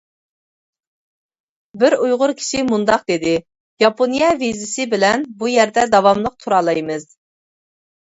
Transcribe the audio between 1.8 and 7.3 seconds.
بىر ئۇيغۇر كىشى مۇنداق دېدى: ياپونىيە ۋىزىسى بىلەن بۇ يەردە داۋاملىق تۇرالايمىز.